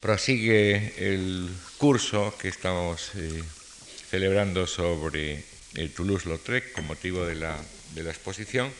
[0.00, 3.42] Prosigue el curso que estamos eh,
[4.08, 5.42] celebrando sobre
[5.74, 7.58] el Toulouse-Lautrec con motivo de la,
[7.96, 8.70] exposición,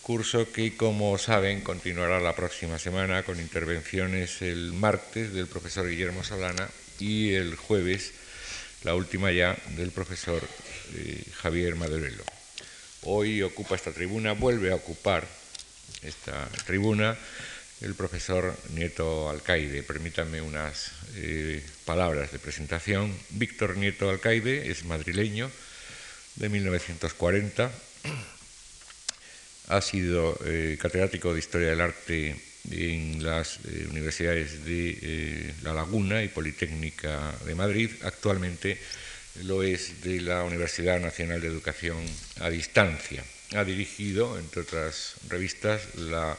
[0.00, 6.24] curso que, como saben, continuará la próxima semana con intervenciones el martes del profesor Guillermo
[6.24, 6.66] Solana
[6.98, 8.12] y el jueves,
[8.84, 10.42] la última ya, del profesor
[10.94, 12.24] eh, Javier Madurelo.
[13.02, 15.28] Hoy ocupa esta tribuna, vuelve a ocupar
[16.02, 17.18] esta tribuna
[17.82, 19.82] el profesor Nieto Alcaide.
[19.82, 23.12] Permítanme unas eh, palabras de presentación.
[23.30, 25.50] Víctor Nieto Alcaide es madrileño
[26.36, 27.70] de 1940.
[29.68, 32.36] Ha sido eh, catedrático de Historia del Arte
[32.70, 37.90] en las eh, universidades de La Laguna y Politécnica de Madrid.
[38.02, 38.78] Actualmente
[39.42, 41.98] lo es de la Universidad Nacional de Educación
[42.40, 43.24] a Distancia.
[43.54, 46.38] Ha dirigido, entre otras revistas, la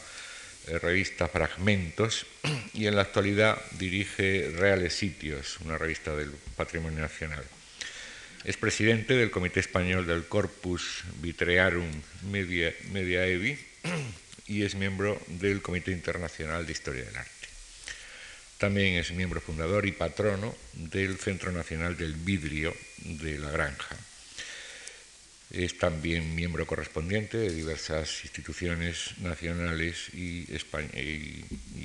[0.67, 2.26] revista Fragmentos
[2.73, 7.44] y en la actualidad dirige Reales Sitios, una revista del Patrimonio Nacional.
[8.44, 11.89] Es presidente del Comité Español del Corpus Vitrearum
[12.30, 13.58] Media, Mediaevi
[14.47, 17.31] y es miembro del Comité Internacional de Historia del Arte.
[18.58, 23.95] También es miembro fundador y patrono del Centro Nacional del Vidrio de La Granja.
[25.53, 30.47] Es también miembro correspondiente de diversas instituciones nacionales y,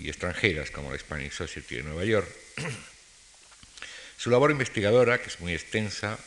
[0.08, 2.28] extranjeras, como la Hispanic Society de Nueva York.
[4.16, 6.18] Su labor investigadora, que es muy extensa,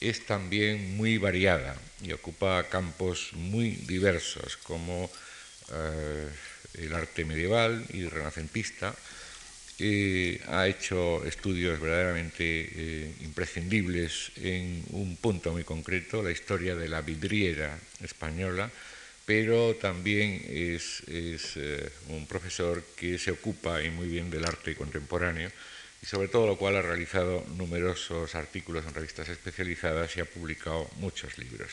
[0.00, 5.10] es también muy variada y ocupa campos muy diversos, como
[5.72, 6.28] eh,
[6.78, 8.94] el arte medieval y renacentista,
[10.48, 17.02] ha hecho estudios verdaderamente eh, imprescindibles en un punto muy concreto, la historia de la
[17.02, 18.70] vidriera española,
[19.26, 25.50] pero también es, eh, un profesor que se ocupa y muy bien del arte contemporáneo
[26.02, 30.88] y sobre todo lo cual ha realizado numerosos artículos en revistas especializadas y ha publicado
[30.96, 31.72] muchos libros.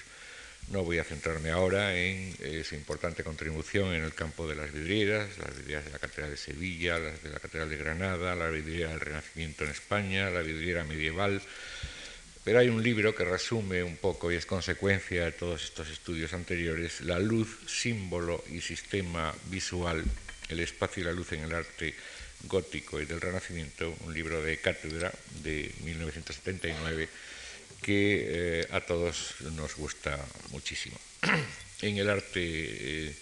[0.69, 4.71] No voy a centrarme ahora en eh, su importante contribución en el campo de las
[4.71, 8.49] vidrieras, las vidrieras de la Catedral de Sevilla, las de la Catedral de Granada, la
[8.49, 11.41] vidriera del Renacimiento en España, la vidriera medieval.
[12.43, 16.33] Pero hay un libro que resume un poco y es consecuencia de todos estos estudios
[16.33, 20.03] anteriores, La luz, símbolo y sistema visual,
[20.49, 21.93] el espacio y la luz en el arte
[22.47, 27.07] gótico y del Renacimiento, un libro de cátedra de 1979
[27.83, 30.17] que eh, a todos nos gusta
[30.49, 30.97] muchísimo.
[31.83, 33.15] en el arte eh,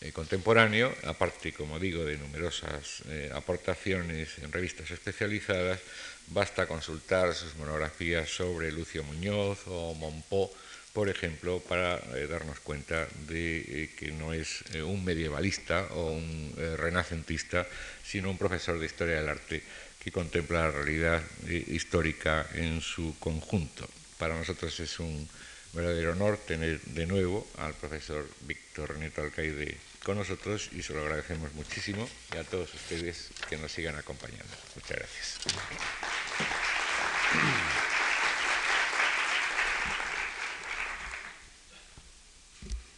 [0.00, 3.04] eh, contemporáneo, aparte, como digo, de numerosas
[3.34, 5.80] aportaciones en revistas especializadas,
[6.28, 10.50] basta consultar sus monografías sobre Lucio Muñoz o Monpó,
[10.92, 17.66] por ejemplo, para darnos cuenta de que no es un medievalista o un renacentista,
[18.02, 19.62] sino un profesor de historia del arte
[20.00, 23.86] que contempla la realidad histórica en su conjunto.
[24.18, 25.28] Para nosotros es un
[25.72, 31.02] verdadero honor tener de nuevo al profesor Víctor Neto Alcaide con nosotros y se lo
[31.02, 34.56] agradecemos muchísimo y a todos ustedes que nos sigan acompañando.
[34.74, 35.38] Muchas gracias.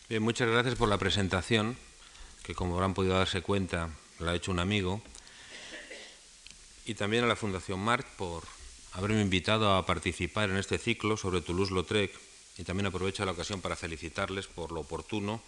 [0.09, 1.77] Bien, muchas gracias por la presentación,
[2.43, 5.03] que como habrán podido darse cuenta, la ha hecho un amigo,
[6.85, 8.43] y también a la Fundación Marc por
[8.93, 12.13] haberme invitado a participar en este ciclo sobre Toulouse-Lautrec
[12.59, 15.43] y también aprovecho la ocasión para felicitarles por lo oportuno,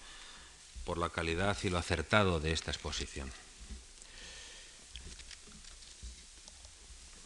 [0.85, 3.31] por la calidad y lo acertado de esta exposición.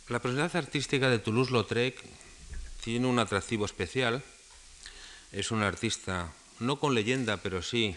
[0.08, 2.00] La personalidad artística de Toulouse-Lautrec
[2.82, 4.22] tiene un atractivo especial.
[5.32, 7.96] Es un artista no con leyenda, pero sí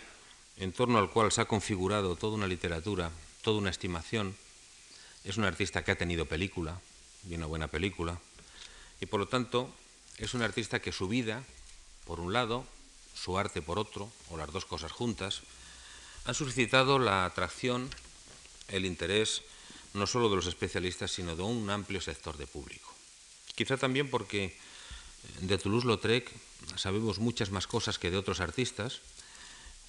[0.57, 3.11] en torno al cual se ha configurado toda una literatura,
[3.43, 4.35] toda una estimación.
[5.23, 6.81] Es un artista que ha tenido película,
[7.27, 8.19] y una buena película.
[9.01, 9.73] Y por lo tanto
[10.17, 11.43] es un artista que su vida,
[12.05, 12.65] por un lado,
[13.15, 15.41] su arte por otro, o las dos cosas juntas,
[16.25, 17.89] han suscitado la atracción,
[18.67, 19.41] el interés,
[19.93, 22.93] no solo de los especialistas, sino de un amplio sector de público.
[23.55, 24.57] Quizá también porque
[25.41, 26.29] de Toulouse-Lautrec
[26.75, 29.01] sabemos muchas más cosas que de otros artistas,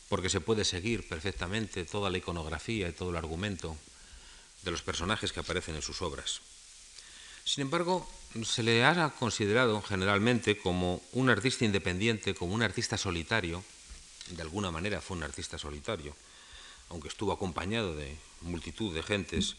[0.09, 3.77] porque se puede seguir perfectamente toda la iconografía y todo el argumento
[4.63, 6.41] de los personajes que aparecen en sus obras.
[7.45, 8.09] Sin embargo,
[8.45, 13.65] se le ha considerado generalmente como un artista independiente, como un artista solitario,
[14.29, 16.15] de alguna manera fue un artista solitario,
[16.91, 19.57] aunque estuvo acompañado de multitud de gentes,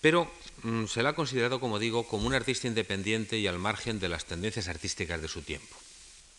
[0.00, 0.30] pero
[0.62, 4.08] mm, se le ha considerado, como digo, como un artista independiente y al margen de
[4.08, 5.74] las tendencias artísticas de su tiempo.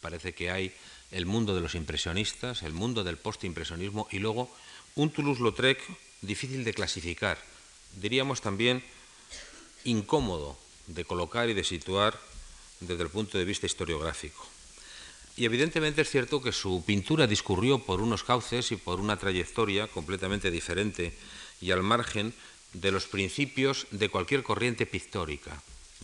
[0.01, 0.71] Parece que hay
[1.11, 4.49] el mundo de los impresionistas, el mundo del postimpresionismo y luego
[4.95, 5.81] un Toulouse-Lautrec
[6.21, 7.37] difícil de clasificar.
[7.99, 8.83] Diríamos también
[9.83, 12.19] incómodo de colocar y de situar
[12.79, 14.45] desde el punto de vista historiográfico.
[15.37, 19.87] Y evidentemente es cierto que su pintura discurrió por unos cauces y por una trayectoria
[19.87, 21.13] completamente diferente
[21.59, 22.33] y al margen
[22.73, 25.61] de los principios de cualquier corriente pictórica.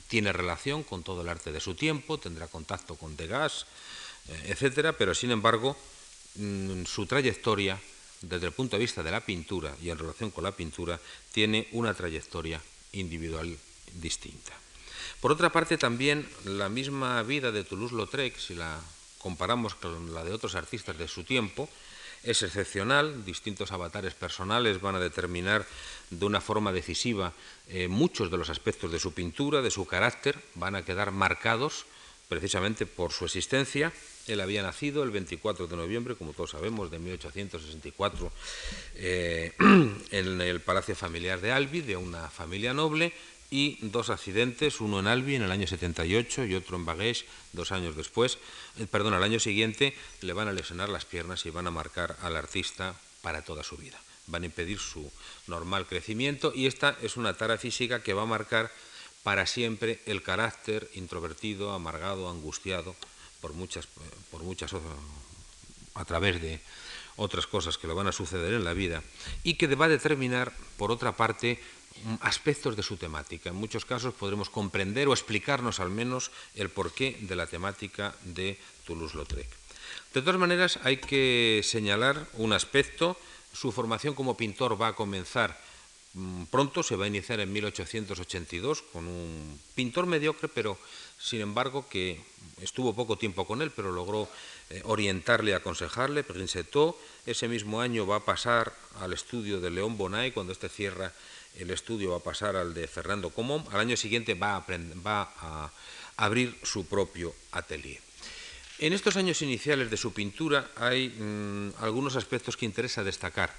[0.07, 3.65] Tiene relación con todo el arte de su tiempo, tendrá contacto con Degas,
[4.27, 5.77] eh, etcétera, pero sin embargo
[6.35, 7.79] mm, su trayectoria
[8.21, 10.99] desde el punto de vista de la pintura y en relación con la pintura
[11.31, 12.61] tiene una trayectoria
[12.93, 13.57] individual
[13.93, 14.60] distinta.
[15.21, 18.81] Por otra parte, también la misma vida de Toulouse-Lautrec, si la
[19.19, 21.69] comparamos con la de otros artistas de su tiempo,
[22.23, 25.65] es excepcional, distintos avatares personales van a determinar
[26.09, 27.33] de una forma decisiva
[27.67, 31.85] eh, muchos de los aspectos de su pintura, de su carácter, van a quedar marcados
[32.27, 33.91] precisamente por su existencia.
[34.27, 38.31] Él había nacido el 24 de noviembre, como todos sabemos, de 1864,
[38.95, 39.53] eh,
[40.11, 43.13] en el palacio familiar de Albi, de una familia noble,
[43.51, 47.73] y dos accidentes, uno en Albi en el año 78 y otro en Bagués dos
[47.73, 48.37] años después,
[48.79, 52.15] eh, perdón, al año siguiente le van a lesionar las piernas y van a marcar
[52.21, 53.99] al artista para toda su vida.
[54.27, 55.11] Van a impedir su
[55.47, 58.71] normal crecimiento y esta es una tara física que va a marcar
[59.21, 62.95] para siempre el carácter introvertido, amargado, angustiado
[63.41, 63.87] por muchas,
[64.31, 64.71] por muchas
[65.93, 66.61] a través de
[67.17, 69.03] otras cosas que le van a suceder en la vida
[69.43, 71.59] y que va a determinar, por otra parte,
[72.21, 73.49] aspectos de su temática.
[73.49, 78.57] En muchos casos podremos comprender o explicarnos al menos el porqué de la temática de
[78.85, 79.47] Toulouse-Lautrec.
[80.13, 83.17] De todas maneras, hay que señalar un aspecto.
[83.53, 85.59] Su formación como pintor va a comenzar
[86.13, 90.77] mm, pronto, se va a iniciar en 1882 con un pintor mediocre, pero
[91.19, 92.21] sin embargo que
[92.61, 94.27] estuvo poco tiempo con él, pero logró
[94.69, 96.25] eh, orientarle aconsejarle.
[97.25, 101.13] Ese mismo año va a pasar al estudio de León Bonay cuando este cierra
[101.57, 105.71] el estudio va a pasar al de Fernando Comón, al año siguiente va a,
[106.17, 107.99] abrir su propio atelier.
[108.79, 113.53] En estos años iniciales de su pintura hay mm, algunos aspectos que interesa destacar.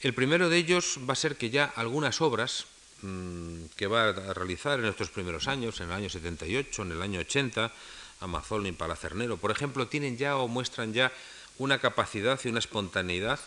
[0.00, 2.66] El primero de ellos va a ser que ya algunas obras
[3.02, 7.02] mm, que va a realizar en estos primeros años, en el año 78, en el
[7.02, 7.72] año 80,
[8.20, 11.12] Amazon y Palacernero, por ejemplo, tienen ya o muestran ya
[11.58, 13.40] una capacidad y una espontaneidad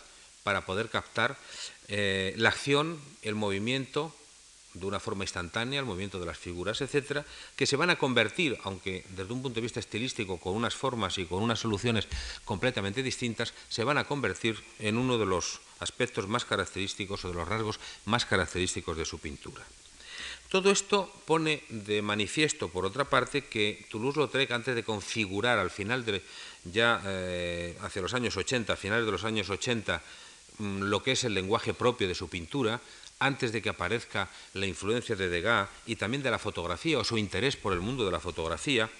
[0.44, 1.36] para poder captar
[1.88, 4.14] eh, la acción, el movimiento,
[4.74, 7.24] de una forma instantánea, el movimiento de las figuras, etcétera,
[7.56, 11.16] que se van a convertir, aunque desde un punto de vista estilístico, con unas formas
[11.18, 12.08] y con unas soluciones
[12.44, 17.34] completamente distintas, se van a convertir en uno de los aspectos más característicos o de
[17.34, 19.62] los rasgos más característicos de su pintura.
[20.48, 26.04] Todo esto pone de manifiesto, por otra parte, que Toulouse-Lautrec, antes de configurar al final
[26.04, 26.22] de,
[26.64, 31.12] ya eh, hacia los años 80, a finales de los años 80, Mm, lo que
[31.12, 32.80] es el lenguaje propio de su pintura,
[33.18, 37.16] antes de que aparezca la influencia de Degas y también de la fotografía o su
[37.18, 38.90] interés por el mundo de la fotografía,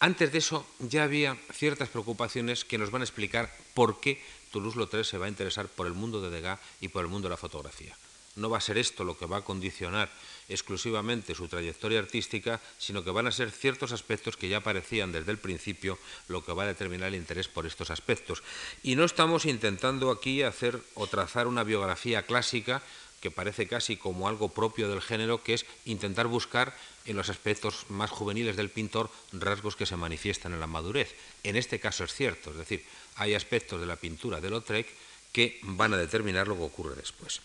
[0.00, 5.04] antes de eso ya había ciertas preocupaciones que nos van a explicar por qué Toulouse-Lautrec
[5.04, 7.36] se va a interesar por el mundo de Degas y por el mundo de la
[7.36, 7.96] fotografía.
[8.36, 10.08] No va a ser esto lo que va a condicionar
[10.48, 15.32] exclusivamente su trayectoria artística, sino que van a ser ciertos aspectos que ya aparecían desde
[15.32, 15.98] el principio
[16.28, 18.42] lo que va a determinar el interés por estos aspectos.
[18.82, 22.82] Y no estamos intentando aquí hacer o trazar una biografía clásica
[23.20, 26.74] que parece casi como algo propio del género, que es intentar buscar
[27.04, 31.14] en los aspectos más juveniles del pintor rasgos que se manifiestan en la madurez.
[31.42, 32.84] En este caso es cierto, es decir,
[33.16, 34.86] hay aspectos de la pintura de Lautrec
[35.32, 37.40] que van a determinar lo que ocurre después.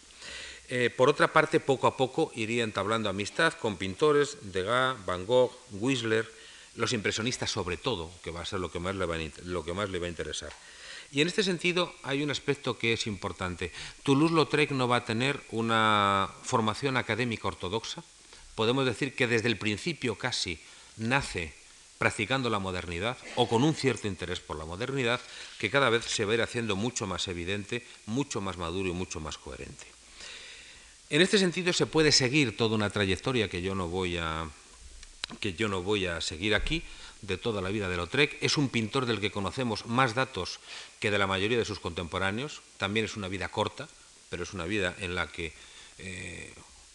[0.70, 5.51] Eh, por otra parte, poco a poco iría entablando amistad con pintores, Degas, Van Gogh,
[5.72, 6.29] Whistler,
[6.75, 9.63] los impresionistas sobre todo, que va a ser lo que más le va a, lo
[9.63, 10.51] que más le va a interesar.
[11.12, 13.72] Y en este sentido hay un aspecto que es importante.
[14.01, 18.03] Toulouse-Lautrec no va a tener una formación académica ortodoxa.
[18.55, 20.60] Podemos decir que desde el principio casi
[20.98, 21.53] nace
[22.00, 25.22] practicando la modernidad o con un cierto interés por la modernidad
[25.60, 28.93] que cada vez se va a ir haciendo mucho más evidente, mucho más maduro y
[28.93, 29.86] mucho más coherente.
[31.13, 34.50] En este sentido se puede seguir toda una trayectoria que yo no voy a,
[35.39, 36.82] que yo no voy a seguir aquí,
[37.22, 38.36] de toda la vida de Lautrec.
[38.41, 40.60] Es un pintor del que conocemos más datos
[41.00, 42.63] que de la mayoría de sus contemporáneos.
[42.77, 43.88] También es una vida corta,
[44.32, 45.53] pero es una vida en la que
[46.00, 46.51] eh,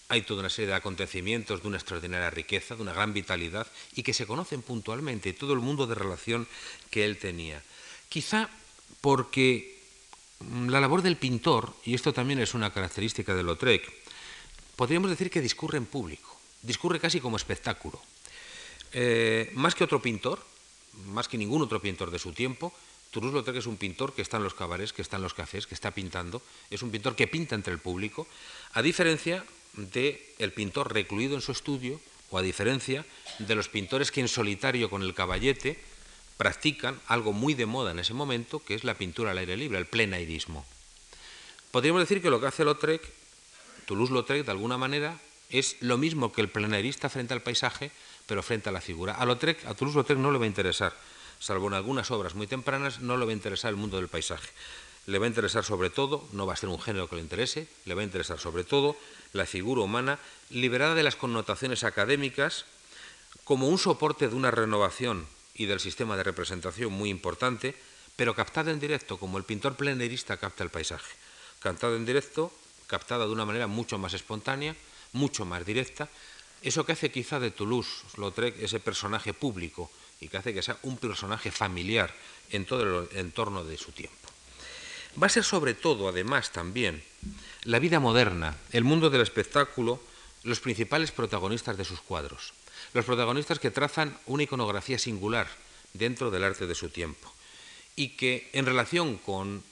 [0.09, 4.03] hay toda una serie de acontecimientos de una extraordinaria riqueza, de una gran vitalidad y
[4.03, 6.49] que se conocen puntualmente, todo el mundo de relación
[6.91, 7.63] que él tenía.
[8.09, 8.51] Quizá
[9.01, 9.79] porque
[10.69, 13.98] la labor del pintor, y esto también es una característica de Lautrec,
[14.79, 18.01] podríamos decir que discurre en público, discurre casi como espectáculo.
[18.93, 20.39] Eh, más que otro pintor,
[21.11, 22.73] más que ningún otro pintor de su tiempo,
[23.11, 25.75] Toulouse-Lautrec es un pintor que está en los cabarets, que está en los cafés, que
[25.75, 28.29] está pintando, es un pintor que pinta entre el público,
[28.73, 29.45] a diferencia,
[29.75, 33.05] del el pintor recluido en su estudio, o a diferencia
[33.41, 35.81] de los pintores que en solitario con el caballete
[36.37, 39.79] practican algo muy de moda en ese momento, que es la pintura al aire libre,
[39.79, 40.65] el plenairismo.
[41.73, 43.18] Podríamos decir que lo que hace Lautrec,
[43.89, 45.17] Toulouse-Lautrec, de alguna manera,
[45.49, 47.91] es lo mismo que el plenairista frente al paisaje,
[48.27, 49.15] pero frente a la figura.
[49.15, 50.93] A, Lautrec, a Toulouse-Lautrec no le va a interesar,
[51.41, 54.51] salvo en algunas obras muy tempranas, no le va a interesar el mundo del paisaje.
[55.07, 57.67] Le va a interesar sobre todo, no va a ser un género que le interese,
[57.87, 58.95] le va a interesar sobre todo
[59.33, 60.19] la figura humana
[60.51, 62.67] liberada de las connotaciones académicas
[63.45, 67.75] como un soporte de una renovación y del sistema de representación muy importante,
[68.17, 71.17] pero captada en directo, como el pintor plenerista capta el paisaje.
[71.61, 72.53] Captada en directo,
[72.89, 74.75] captada de una manera mucho más espontánea,
[75.13, 76.09] mucho más directa,
[76.63, 79.91] eso que hace quizá de Toulouse-Lautrec ese personaje público
[80.21, 82.13] y que hace que sea un personaje familiar
[82.51, 84.17] en todo el entorno de su tiempo.
[85.23, 87.05] Va a ser sobre todo, además, también
[87.63, 90.03] la vida moderna, el mundo del espectáculo,
[90.43, 92.53] los principales protagonistas de sus cuadros
[92.93, 95.49] los protagonistas que trazan una iconografía singular
[95.93, 97.33] dentro del arte de su tiempo
[97.97, 99.63] y que en relación con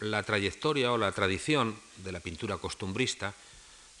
[0.00, 3.34] la trayectoria o la tradición de la pintura costumbrista,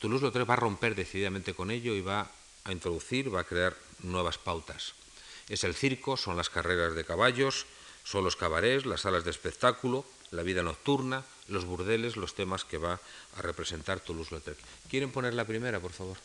[0.00, 2.30] Toulouse-Lautrec va a romper decididamente con ello y va
[2.64, 4.94] a introducir, va a crear nuevas pautas.
[5.48, 7.66] Es el circo, son las carreras de caballos,
[8.04, 12.78] son los cabarets, las salas de espectáculo, la vida nocturna, los burdeles, los temas que
[12.78, 13.00] va
[13.36, 14.58] a representar Toulouse-Lautrec.
[14.90, 16.18] ¿Quieren poner la primera, por favor?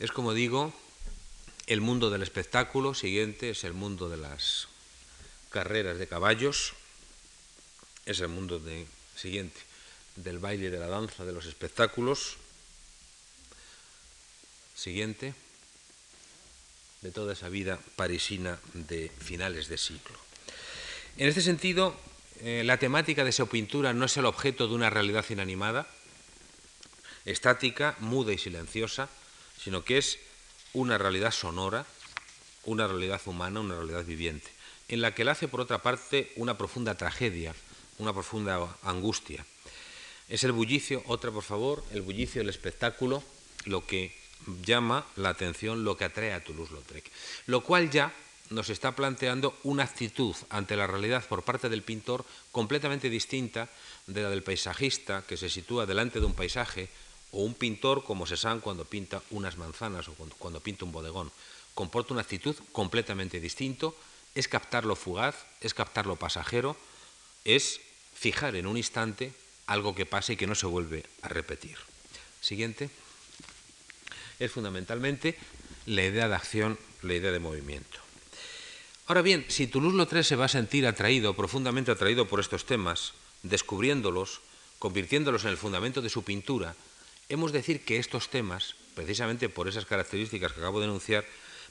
[0.00, 0.72] Es como digo,
[1.66, 4.68] el mundo del espectáculo, siguiente es el mundo de las
[5.50, 6.74] carreras de caballos,
[8.06, 9.60] es el mundo de, siguiente
[10.16, 12.36] del baile, de la danza, de los espectáculos,
[14.74, 15.34] siguiente
[17.00, 20.18] de toda esa vida parisina de finales de siglo.
[21.16, 21.94] En este sentido,
[22.40, 25.86] eh, la temática de esa pintura no es el objeto de una realidad inanimada,
[27.24, 29.08] estática, muda y silenciosa,
[29.62, 30.18] sino que es
[30.74, 31.86] una realidad sonora,
[32.64, 34.50] una realidad humana, una realidad viviente,
[34.88, 37.54] en la que él hace, por otra parte, una profunda tragedia,
[37.98, 39.46] una profunda angustia.
[40.28, 43.22] Es el bullicio, otra por favor, el bullicio del espectáculo,
[43.64, 44.14] lo que
[44.64, 47.10] llama la atención, lo que atrae a Toulouse-Lautrec,
[47.46, 48.12] lo cual ya
[48.50, 53.70] nos está planteando una actitud ante la realidad por parte del pintor completamente distinta
[54.06, 56.88] de la del paisajista que se sitúa delante de un paisaje
[57.34, 61.34] o un pintor como Cézanne cuando pinta unas manzanas o cuando, pinta un bodegón.
[61.74, 63.98] Comporta una actitud completamente distinto,
[64.38, 66.78] es captar lo fugaz, es captar lo pasajero,
[67.44, 67.80] es
[68.14, 69.34] fijar en un instante
[69.66, 71.76] algo que pasa y que no se vuelve a repetir.
[72.40, 72.88] Siguiente.
[74.38, 75.36] Es fundamentalmente
[75.86, 77.98] la idea de acción, la idea de movimiento.
[79.06, 83.12] Ahora bien, si Toulouse-Lautrec se va a sentir atraído, profundamente atraído por estos temas,
[83.42, 84.40] descubriéndolos,
[84.78, 86.74] convirtiéndolos en el fundamento de su pintura,
[87.34, 91.24] hemos de decir que estos temas, precisamente por esas características que acabo de enunciar,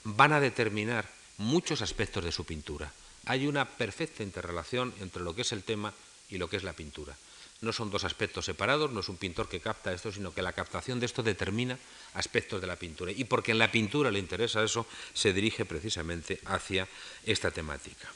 [0.04, 2.92] van a determinar muchos aspectos de su pintura.
[3.26, 5.92] Hay una perfecta interrelación entre lo que es el tema
[6.28, 7.16] y lo que es la pintura.
[7.60, 10.52] No son dos aspectos separados, no es un pintor que capta esto, sino que la
[10.52, 11.78] captación de esto determina
[12.12, 13.12] aspectos de la pintura.
[13.12, 16.86] Y porque en la pintura le interesa eso, se dirige precisamente hacia
[17.24, 18.08] esta temática.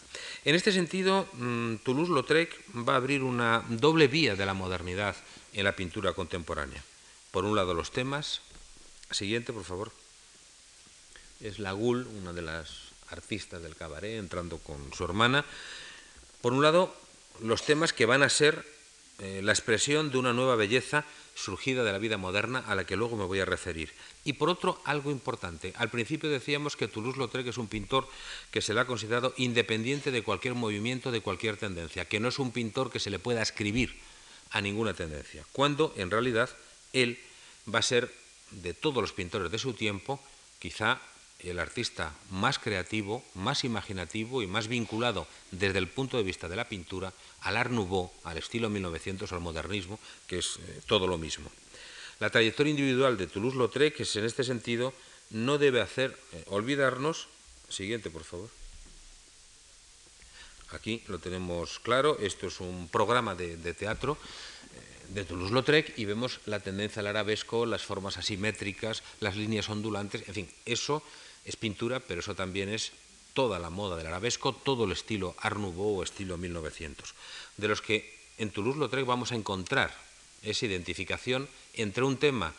[0.45, 2.53] En este sentido, mm, Toulouse-Lautrec
[2.87, 5.17] va a abrir una doble vía de la modernidad
[5.55, 6.83] en la pintura contemporánea.
[7.31, 8.41] Por un lado los temas.
[9.11, 9.93] Siguiente, por favor.
[11.41, 15.45] Es la Gul, una de las artistas del cabaret, entrando con su hermana.
[16.41, 16.95] Por un lado,
[17.41, 18.65] los temas que van a ser
[19.21, 21.05] eh, la expresión de una nueva belleza
[21.35, 23.93] surgida de la vida moderna a la que luego me voy a referir.
[24.25, 25.73] Y por otro, algo importante.
[25.77, 28.09] Al principio decíamos que Toulouse-Lautrec es un pintor
[28.51, 32.39] que se le ha considerado independiente de cualquier movimiento, de cualquier tendencia, que no es
[32.39, 33.97] un pintor que se le pueda escribir
[34.51, 36.51] a ninguna tendencia, cuando en realidad
[36.93, 37.19] él
[37.73, 38.13] va a ser,
[38.51, 40.21] de todos los pintores de su tiempo,
[40.59, 41.01] quizá
[41.41, 46.57] el artista más creativo, más imaginativo y más vinculado desde el punto de vista de
[46.57, 51.19] la pintura al Art Nouveau, al estilo 1900, al modernismo, que es eh, todo lo
[51.19, 51.51] mismo.
[52.19, 54.93] La trayectoria individual de Toulouse-Lautrec, es en este sentido,
[55.31, 57.29] no debe hacer eh, olvidarnos.
[57.69, 58.51] Siguiente, por favor.
[60.71, 64.19] Aquí lo tenemos claro, esto es un programa de teatro
[65.09, 70.35] de Toulouse-Lautrec y vemos la tendencia al arabesco, las formas asimétricas, las líneas ondulantes, en
[70.35, 71.03] fin, eso
[71.45, 72.93] es pintura, pero eso también es
[73.33, 77.15] toda la moda del arabesco, todo el estilo Art Nouveau o estilo 1900,
[77.57, 79.95] de los que en Toulouse-Lautrec vamos a encontrar
[80.43, 82.55] esa identificación entre un tema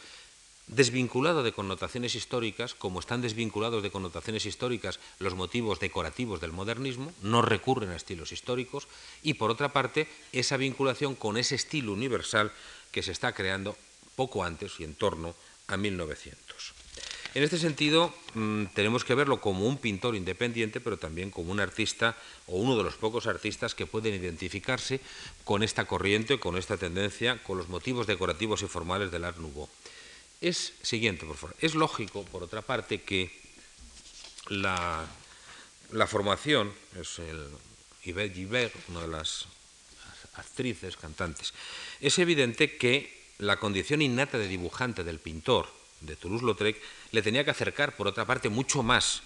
[0.70, 7.12] desvinculado de connotaciones históricas, como están desvinculados de connotaciones históricas los motivos decorativos del modernismo,
[7.22, 8.88] no recurren a estilos históricos,
[9.24, 12.52] y por otra parte, esa vinculación con ese estilo universal
[12.92, 13.76] que se está creando
[14.16, 15.36] poco antes y en torno
[15.68, 16.80] a 1900.
[17.36, 21.60] En este sentido, mm, tenemos que verlo como un pintor independiente, pero también como un
[21.60, 25.00] artista o uno de los pocos artistas que pueden identificarse
[25.44, 29.70] con esta corriente, con esta tendencia, con los motivos decorativos y formales del Art Nouveau.
[30.41, 31.55] Es siguiente, por favor.
[31.60, 33.31] Es lógico, por otra parte, que
[34.50, 35.08] la,
[36.08, 37.48] formación, es el
[38.03, 39.48] Yvette Gilbert, una de las
[40.36, 41.53] actrices, cantantes,
[42.00, 45.67] es evidente que la condición innata de dibujante del pintor
[46.01, 46.81] de Toulouse-Lautrec
[47.12, 49.22] le tenía que acercar, por otra parte, mucho más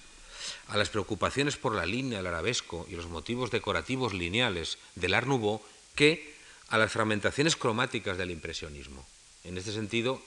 [0.67, 5.27] a las preocupaciones por la línea, el arabesco y los motivos decorativos lineales del Art
[5.27, 5.61] Nouveau
[5.95, 6.33] que
[6.69, 9.05] a las fragmentaciones cromáticas del impresionismo.
[9.43, 10.21] En este sentido,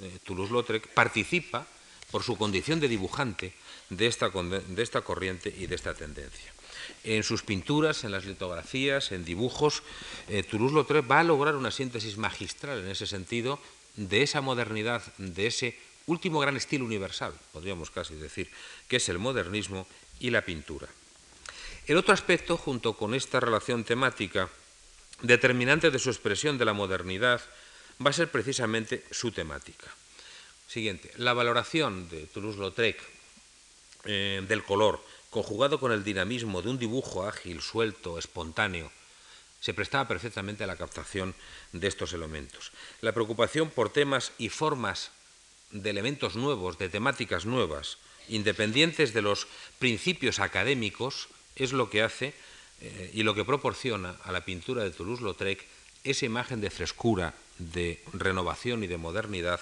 [0.00, 1.66] eh, Toulouse-Lautrec participa,
[2.10, 3.52] por su condición de dibujante,
[3.90, 6.52] de esta, corriente y de esta tendencia.
[7.02, 9.82] En sus pinturas, en las litografías, en dibujos,
[10.28, 13.58] eh, Toulouse-Lautrec va a lograr una síntesis magistral en ese sentido
[13.96, 18.50] de esa modernidad, de ese último gran estilo universal, podríamos casi decir,
[18.88, 19.86] que es el modernismo
[20.20, 20.88] y la pintura.
[21.86, 24.48] El otro aspecto, junto con esta relación temática,
[25.22, 27.40] determinante de su expresión de la modernidad,
[28.04, 29.86] va a ser precisamente su temática.
[30.68, 33.00] Siguiente, la valoración de Toulouse-Lautrec
[34.04, 38.90] eh, del color, conjugado con el dinamismo de un dibujo ágil, suelto, espontáneo,
[39.60, 41.34] se prestaba perfectamente a la captación
[41.72, 42.72] de estos elementos.
[43.00, 45.10] La preocupación por temas y formas
[45.70, 47.98] de elementos nuevos, de temáticas nuevas,
[48.28, 49.46] independientes de los
[49.78, 52.34] principios académicos, es lo que hace
[52.80, 55.64] eh, y lo que proporciona a la pintura de Toulouse-Lautrec
[56.04, 59.60] esa imagen de frescura, de renovación y de modernidad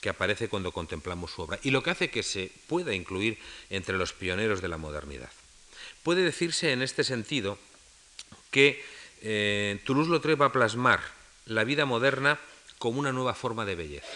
[0.00, 3.96] que aparece cuando contemplamos su obra y lo que hace que se pueda incluir entre
[3.96, 5.30] los pioneros de la modernidad.
[6.02, 7.58] Puede decirse en este sentido
[8.50, 8.82] que
[9.22, 11.00] eh, Toulouse-Lautrec va a plasmar
[11.46, 12.38] la vida moderna
[12.78, 14.08] como una nueva forma de belleza.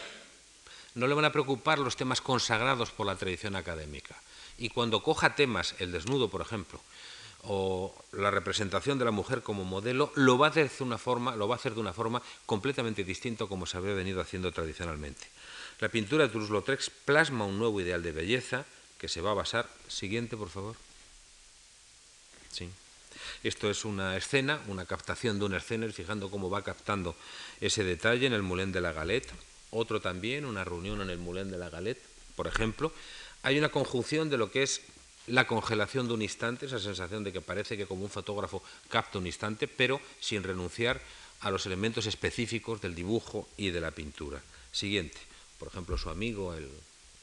[0.94, 4.16] No le van a preocupar los temas consagrados por la tradición académica.
[4.56, 6.80] Y cuando coja temas, el desnudo, por ejemplo,
[7.46, 11.36] o la representación de la mujer como modelo, lo va a hacer de una forma,
[11.36, 15.26] lo va a hacer de una forma completamente distinta como se había venido haciendo tradicionalmente.
[15.80, 18.64] La pintura de Toulouse-Lautrec plasma un nuevo ideal de belleza
[18.98, 19.68] que se va a basar.
[19.88, 20.76] Siguiente, por favor.
[22.50, 22.70] Sí.
[23.42, 27.14] Esto es una escena, una captación de una escena, fijando cómo va captando
[27.60, 29.30] ese detalle en el Moulin de la Galette.
[29.70, 32.00] Otro también, una reunión en el Moulin de la Galette,
[32.36, 32.92] por ejemplo.
[33.42, 34.80] Hay una conjunción de lo que es
[35.26, 39.18] la congelación de un instante, esa sensación de que parece que como un fotógrafo capta
[39.18, 41.00] un instante, pero sin renunciar
[41.40, 44.40] a los elementos específicos del dibujo y de la pintura.
[44.72, 45.18] Siguiente,
[45.58, 46.68] por ejemplo, su amigo, el,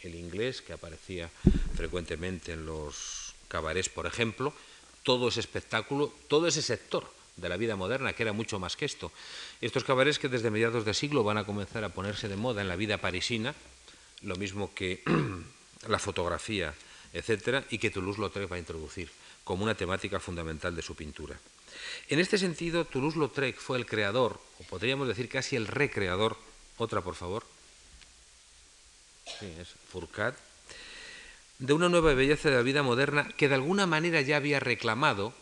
[0.02, 1.30] el inglés, que aparecía
[1.76, 4.54] frecuentemente en los cabarets, por ejemplo,
[5.04, 8.86] todo ese espectáculo, todo ese sector de la vida moderna, que era mucho más que
[8.86, 9.12] esto.
[9.62, 12.68] Estos cabarets que desde mediados de siglo van a comenzar a ponerse de moda en
[12.68, 13.56] la vida parisina,
[14.22, 15.04] lo mismo que
[15.88, 16.74] la fotografía,
[17.14, 19.10] etcétera, y que Toulouse-Lautrec va a introducir
[19.44, 21.40] como una temática fundamental de su pintura.
[22.10, 26.38] En este sentido, Toulouse-Lautrec fue el creador, o podríamos decir casi el recreador,
[26.78, 27.46] otra por favor,
[29.40, 29.54] sí,
[31.60, 35.34] de una nueva belleza de la vida moderna que de alguna manera ya había reclamado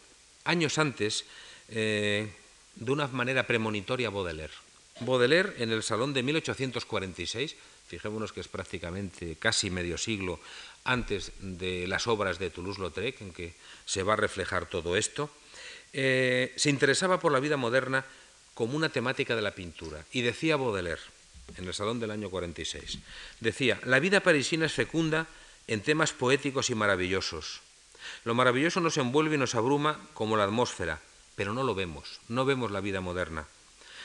[0.44, 1.26] años antes
[1.70, 2.28] eh,
[2.76, 4.54] de una manera premonitoria Baudelaire.
[5.00, 7.56] Baudelaire en el Salón de 1846,
[7.88, 10.40] fijémonos que es prácticamente casi medio siglo
[10.84, 13.54] antes de las obras de Toulouse-Lautrec, en que
[13.86, 15.30] se va a reflejar todo esto,
[15.94, 18.06] eh, se interesaba por la vida moderna
[18.54, 20.06] como una temática de la pintura.
[20.12, 21.02] Y decía Baudelaire,
[21.58, 23.00] en el Salón del año 46,
[23.40, 25.28] decía, la vida parisina es fecunda
[25.68, 27.62] en temas poéticos y maravillosos.
[28.24, 31.00] Lo maravilloso nos envuelve y nos abruma como la atmósfera,
[31.36, 33.48] pero no lo vemos, no vemos la vida moderna.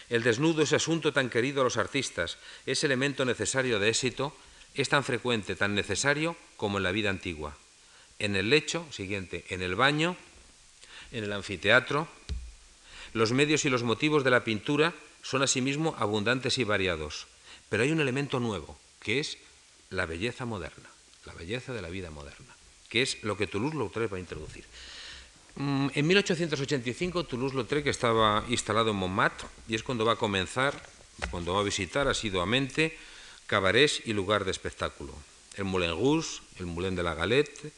[0.09, 4.37] El desnudo, ese asunto tan querido a los artistas, ese elemento necesario de éxito,
[4.75, 7.57] es tan frecuente, tan necesario como en la vida antigua.
[8.19, 10.17] En el lecho, siguiente, en el baño,
[11.13, 12.09] en el anfiteatro,
[13.13, 17.27] los medios y los motivos de la pintura son asimismo abundantes y variados,
[17.69, 19.39] pero hay un elemento nuevo, que es
[19.91, 20.95] la belleza moderna
[21.27, 22.55] la belleza de la vida moderna,
[22.89, 24.65] que es lo que Toulouse-Lautrec va a introducir.
[25.57, 30.75] Mm, en 1885 Toulouse-Lautrec estaba instalado en Montmartre y es cuando va a comenzar,
[31.31, 32.97] cuando va a visitar asiduamente
[33.47, 35.13] cabarets y lugar de espectáculo.
[35.57, 37.73] El Moulin Rouge, el Moulin de la Galette,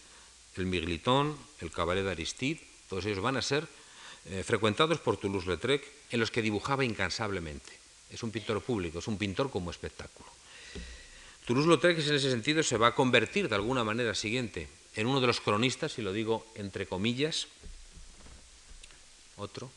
[0.57, 3.67] el Migliton, el Cabaret d'Aristide, todos ellos van a ser
[4.31, 7.73] eh, frecuentados por Toulouse-Lautrec en los que dibujaba incansablemente.
[8.11, 10.29] Es un pintor público, es un pintor como espectáculo.
[11.47, 15.27] Toulouse-Lautrec en ese sentido se va a convertir de alguna manera siguiente en uno de
[15.27, 17.49] los cronistas, y lo digo entre comillas,
[19.37, 19.71] otro,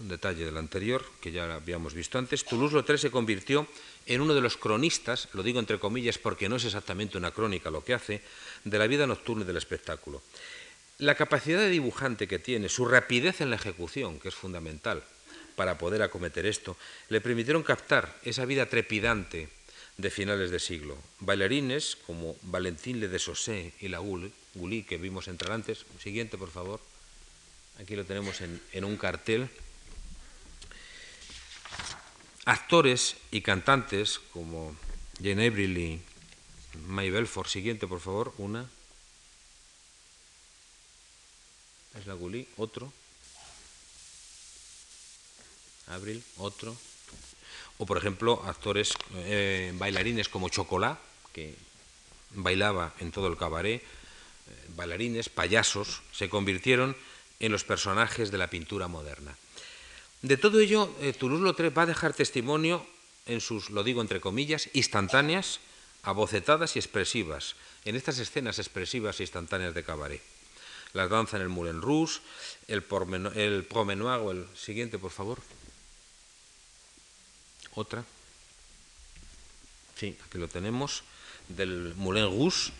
[0.00, 3.66] un detalle del anterior que ya habíamos visto antes, Toulouse-Lautrec se convirtió
[4.06, 7.70] en uno de los cronistas, lo digo entre comillas porque no es exactamente una crónica
[7.70, 8.22] lo que hace,
[8.64, 10.22] de la vida nocturna y del espectáculo.
[10.98, 15.02] La capacidad de dibujante que tiene, su rapidez en la ejecución, que es fundamental
[15.54, 16.76] para poder acometer esto,
[17.08, 19.48] le permitieron captar esa vida trepidante
[19.96, 20.96] de finales de siglo.
[21.18, 25.84] Bailarines como Valentín Le Desosé y la Gulli, que vimos entrar antes.
[26.00, 26.80] Siguiente, por favor.
[27.80, 29.48] Aquí lo tenemos en, en un cartel.
[32.48, 34.74] Actores y cantantes como
[35.22, 36.00] Jane Avril y
[36.86, 37.46] May Belfort.
[37.46, 38.32] Siguiente, por favor.
[38.38, 38.66] Una.
[41.98, 42.90] es la Gulí, otro,
[45.88, 46.74] Abril, otro,
[47.76, 50.98] o por ejemplo actores eh, bailarines como Chocolá,
[51.34, 51.54] que
[52.30, 53.86] bailaba en todo el cabaret, eh,
[54.74, 56.96] bailarines, payasos, se convirtieron
[57.40, 59.36] en los personajes de la pintura moderna.
[60.22, 62.84] De todo ello, eh, Toulouse-Lautrec va a dejar testimonio
[63.26, 65.60] en sus, lo digo entre comillas, instantáneas,
[66.02, 67.54] abocetadas y expresivas,
[67.84, 70.22] en estas escenas expresivas e instantáneas de cabaret
[70.92, 72.20] la danza en el Moulin Rouge,
[72.66, 72.84] el,
[73.34, 75.38] el promenoir el siguiente, por favor.
[77.74, 78.04] Otra.
[79.96, 81.02] Sí, aquí lo tenemos,
[81.48, 82.72] del Moulin Rouge.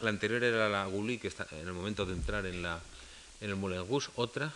[0.00, 2.80] La anterior era la Gulli, que está en el momento de entrar en, la,
[3.40, 4.10] en el Moulin Rouge.
[4.16, 4.52] Otra.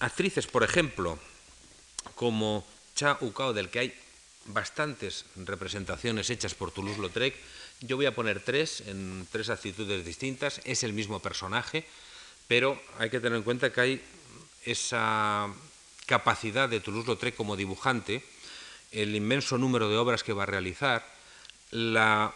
[0.00, 1.18] Actrices, por ejemplo,
[2.14, 3.94] como Cha Ukao, del que hay
[4.46, 7.34] bastantes representaciones hechas por Toulouse-Lautrec,
[7.80, 11.84] yo voy a poner tres, en tres actitudes distintas, es el mismo personaje,
[12.48, 14.02] pero hay que tener en cuenta que hay
[14.64, 15.48] esa
[16.06, 18.24] capacidad de Toulouse-Lautrec como dibujante,
[18.92, 21.06] el inmenso número de obras que va a realizar,
[21.70, 22.34] la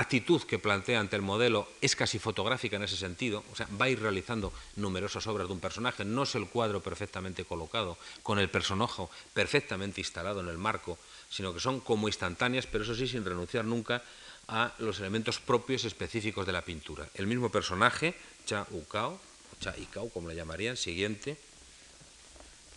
[0.00, 3.86] actitud que plantea ante el modelo es casi fotográfica en ese sentido, o sea, va
[3.86, 8.38] a ir realizando numerosas obras de un personaje, no es el cuadro perfectamente colocado, con
[8.38, 10.98] el personaje perfectamente instalado en el marco,
[11.30, 14.02] sino que son como instantáneas, pero eso sí sin renunciar nunca
[14.48, 17.08] a los elementos propios específicos de la pintura.
[17.14, 18.14] El mismo personaje,
[18.46, 19.20] Cha Ukao,
[19.60, 21.36] Cha Ikao, como le llamarían, siguiente,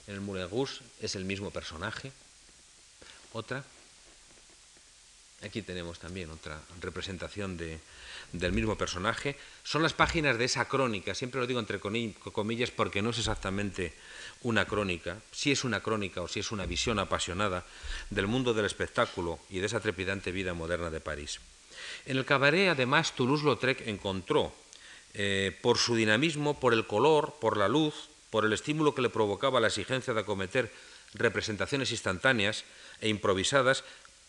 [0.08, 0.48] en el Moulin
[1.00, 2.12] es el mismo personaje.
[3.32, 3.64] Otra.
[5.44, 7.80] Aquí tenemos también otra representación de,
[8.32, 9.36] del mismo personaje.
[9.64, 13.94] Son las páginas de esa crónica, siempre lo digo entre comillas porque no es exactamente
[14.42, 17.66] una crónica, si es una crónica o si es una visión apasionada
[18.10, 21.40] del mundo del espectáculo y de esa trepidante vida moderna de París.
[22.06, 24.54] En el cabaret, además, Toulouse-Lautrec encontró,
[25.14, 29.10] eh, por su dinamismo, por el color, por la luz, por el estímulo que le
[29.10, 30.72] provocaba la exigencia de acometer
[31.14, 32.66] representaciones instantáneas
[33.00, 33.84] e improvisadas,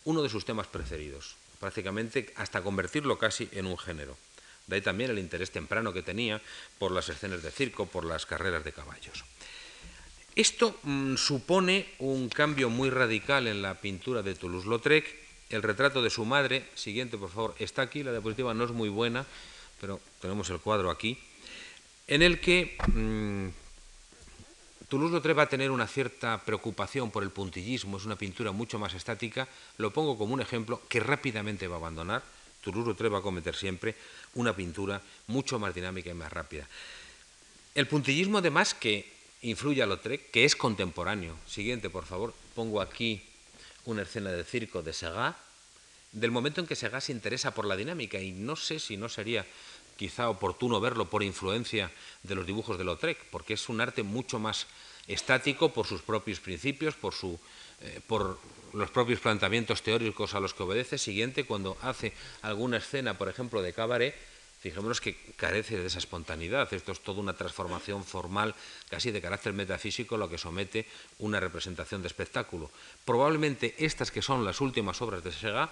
[0.05, 4.17] uno de sus temas preferidos, prácticamente hasta convertirlo casi en un género.
[4.67, 6.41] De ahí también el interés temprano que tenía
[6.79, 9.23] por las escenas de circo, por las carreras de caballos.
[10.35, 16.09] Esto mm, supone un cambio muy radical en la pintura de Toulouse-Lautrec el retrato de
[16.09, 19.25] su madre, siguiente por favor, está aquí, la diapositiva no es muy buena,
[19.79, 21.17] pero tenemos el cuadro aquí,
[22.07, 23.49] en el que mmm,
[24.89, 28.93] Toulouse-Lautrec va a tener una cierta preocupación por el puntillismo, es una pintura mucho más
[28.93, 32.23] estática, lo pongo como un ejemplo que rápidamente va a abandonar,
[32.63, 33.95] Toulouse-Lautrec va a cometer siempre
[34.35, 36.67] una pintura mucho más dinámica y más rápida.
[37.73, 43.23] El puntillismo además que influye a Lautrec, que es contemporáneo, siguiente por favor, pongo aquí
[43.85, 45.35] una escena de circo de Segat,
[46.11, 49.09] del momento en que Segat se interesa por la dinámica y no sé si no
[49.09, 49.45] sería
[49.97, 51.91] quizá oportuno verlo por influencia
[52.23, 54.67] de los dibujos de Lautrec, porque es un arte mucho más
[55.07, 57.39] estático por sus propios principios, por, su,
[57.81, 58.39] eh, por
[58.73, 60.97] los propios planteamientos teóricos a los que obedece.
[60.97, 64.15] Siguiente, cuando hace alguna escena, por ejemplo, de cabaret,
[64.59, 66.73] fijémonos que carece de esa espontaneidad.
[66.73, 68.55] Esto es toda una transformación formal,
[68.89, 70.87] casi de carácter metafísico, lo que somete
[71.19, 72.71] una representación de espectáculo.
[73.05, 75.69] Probablemente estas que son las últimas obras de Segat,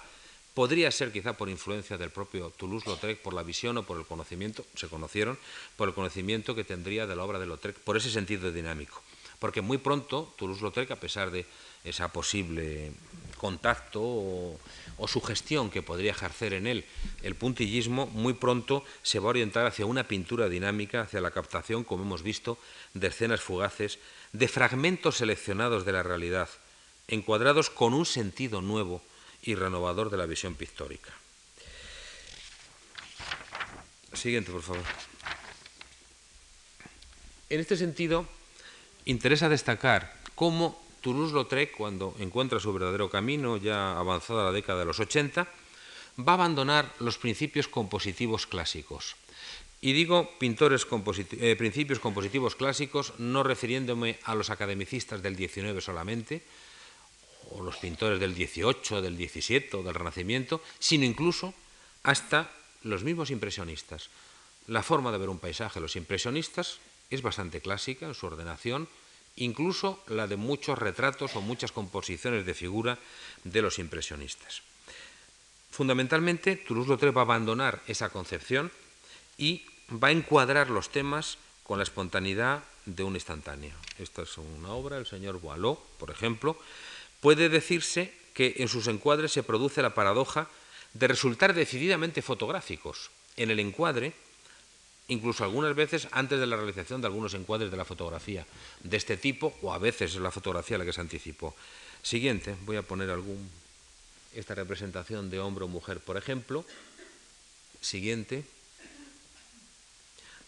[0.54, 4.64] podría ser quizá por influencia del propio Toulouse-Lautrec, por la visión o por el conocimiento,
[4.74, 5.36] se conocieron,
[5.76, 9.02] por el conocimiento que tendría de la obra de Lautrec, por ese sentido dinámico.
[9.40, 11.44] Porque muy pronto Toulouse-Lautrec, a pesar de
[11.82, 12.92] esa posible
[13.36, 14.58] contacto o,
[14.96, 16.84] o sugestión que podría ejercer en él
[17.22, 21.84] el puntillismo, muy pronto se va a orientar hacia una pintura dinámica, hacia la captación,
[21.84, 22.56] como hemos visto,
[22.94, 23.98] de escenas fugaces,
[24.32, 26.48] de fragmentos seleccionados de la realidad,
[27.08, 29.02] encuadrados con un sentido nuevo
[29.44, 31.12] y renovador de la visión pictórica.
[34.12, 34.84] Siguiente, por favor.
[37.50, 38.26] En este sentido,
[39.04, 45.00] interesa destacar cómo Toulouse-Lautrec, cuando encuentra su verdadero camino, ya avanzada la década de los
[45.00, 45.46] 80,
[46.18, 49.16] va a abandonar los principios compositivos clásicos.
[49.80, 50.86] Y digo pintores
[51.32, 56.42] eh, principios compositivos clásicos no refiriéndome a los academicistas del XIX solamente,
[57.50, 61.54] o los pintores del XVIII, del XVII o del Renacimiento, sino incluso
[62.02, 62.50] hasta
[62.82, 64.08] los mismos impresionistas.
[64.66, 66.78] La forma de ver un paisaje los impresionistas
[67.10, 68.88] es bastante clásica en su ordenación,
[69.36, 72.98] incluso la de muchos retratos o muchas composiciones de figura
[73.44, 74.62] de los impresionistas.
[75.70, 78.70] Fundamentalmente, Toulouse-Lautrec va a abandonar esa concepción
[79.36, 83.74] y va a encuadrar los temas con la espontaneidad de un instantáneo.
[83.98, 86.56] Esta es una obra del señor Boileau, por ejemplo.
[87.24, 90.46] Puede decirse que en sus encuadres se produce la paradoja
[90.92, 93.10] de resultar decididamente fotográficos.
[93.38, 94.12] En el encuadre,
[95.08, 98.44] incluso algunas veces antes de la realización de algunos encuadres de la fotografía
[98.82, 101.56] de este tipo, o a veces es la fotografía la que se anticipó.
[102.02, 103.48] Siguiente, voy a poner algún
[104.34, 106.66] esta representación de hombre o mujer, por ejemplo.
[107.80, 108.44] Siguiente,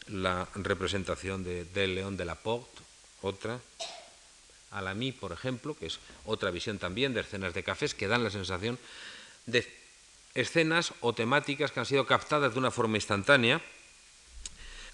[0.09, 2.83] la representación de, León de la Porte,
[3.23, 3.61] otra.
[4.77, 8.31] Alamy, por ejemplo, que es otra visión también de escenas de cafés que dan la
[8.31, 8.79] sensación
[9.47, 9.67] de
[10.35, 13.63] escenas o temáticas que han sido captadas de una forma instantánea,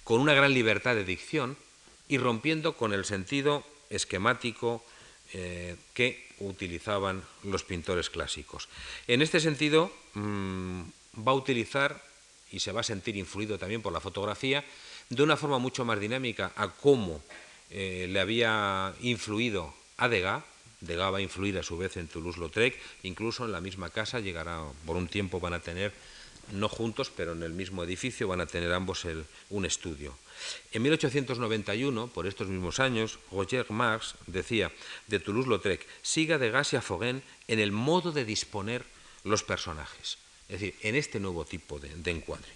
[0.04, 1.56] con una gran libertad de dicción
[2.08, 4.84] y rompiendo con el sentido esquemático
[5.32, 8.68] eh, que utilizaban los pintores clásicos.
[9.06, 10.82] En este sentido, mm,
[11.26, 12.02] va a utilizar,
[12.50, 14.64] y se va a sentir influido también por la fotografía,
[15.08, 17.22] de una forma mucho más dinámica a cómo
[17.72, 20.44] eh, le había influido a Degas.
[20.80, 24.62] Degas va a influir a su vez en Toulouse-Lautrec, incluso en la misma casa llegará,
[24.84, 25.92] por un tiempo van a tener,
[26.50, 29.06] no juntos, pero en el mismo edificio van a tener ambos
[29.50, 30.14] un estudio.
[30.72, 34.72] En 1891, por estos mismos años, Roger Marx decía
[35.06, 37.22] de Toulouse-Lautrec, siga de Gas y a en
[37.58, 38.84] el modo de disponer
[39.24, 42.48] los personajes, es decir, en este nuevo tipo de, encuadre.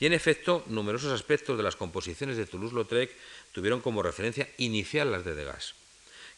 [0.00, 3.10] Y en efecto, numerosos aspectos de las composiciones de Toulouse-Lautrec
[3.52, 5.74] tuvieron como referencia inicial las de Degas,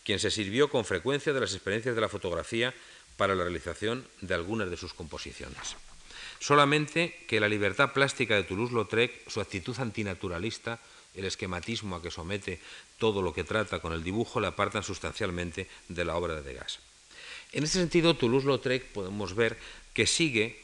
[0.05, 2.75] quien se sirvió con frecuencia de las experiencias de la fotografía
[3.17, 5.77] para la realización de algunas de sus composiciones.
[6.41, 10.81] Solamente que la libertad plástica de Toulouse-Lautrec, su actitud antinaturalista,
[11.15, 12.59] el esquematismo a que somete
[12.99, 16.81] todo lo que trata con el dibujo le apartan sustancialmente de la obra de Degas.
[17.53, 19.57] En ese sentido, Toulouse-Lautrec podemos ver
[19.95, 20.61] que sigue,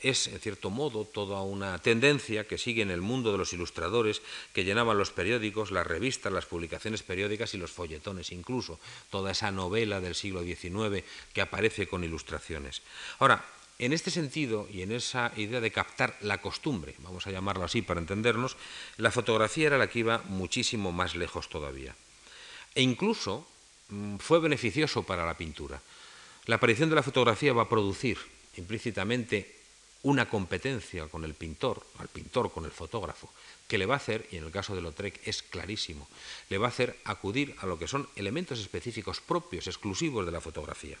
[0.00, 4.22] es en cierto modo toda una tendencia que sigue en el mundo de los ilustradores
[4.52, 8.78] que llenaban los periódicos, las revistas, las publicaciones periódicas y los folletones, incluso
[9.10, 12.82] toda esa novela del siglo XIX que aparece con ilustraciones.
[13.18, 13.44] Ahora,
[13.78, 17.82] en este sentido y en esa idea de captar la costumbre, vamos a llamarlo así
[17.82, 18.56] para entendernos,
[18.96, 21.94] la fotografía era la que iba muchísimo más lejos todavía.
[22.74, 23.46] E incluso
[23.88, 25.80] mm, fue beneficioso para la pintura.
[26.46, 28.18] La aparición de la fotografía va a producir
[28.56, 29.57] implícitamente
[30.02, 33.30] una competencia con el pintor, al pintor con el fotógrafo,
[33.66, 36.08] que le va a hacer, y en el caso de Lautrec es clarísimo,
[36.48, 40.40] le va a hacer acudir a lo que son elementos específicos propios, exclusivos de la
[40.40, 40.96] fotografía.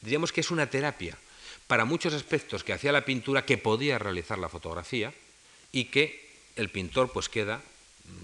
[0.00, 1.16] Diríamos que es una terapia
[1.66, 5.12] para muchos aspectos que hacía la pintura que podía realizar la fotografía
[5.70, 7.62] y que el pintor pues queda